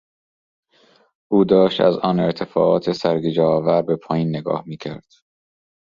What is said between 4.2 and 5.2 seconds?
نگاه میکرد.